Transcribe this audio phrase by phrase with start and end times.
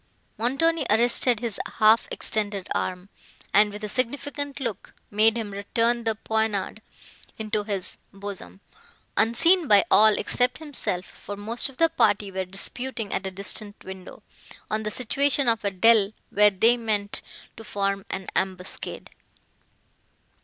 [0.39, 3.09] Montoni arrested his half extended arm,
[3.53, 6.81] and, with a significant look, made him return the poniard
[7.37, 8.61] into his bosom,
[9.15, 13.83] unseen by all except himself; for most of the party were disputing at a distant
[13.85, 14.23] window,
[14.71, 17.21] on the situation of a dell where they meant
[17.55, 19.11] to form an ambuscade.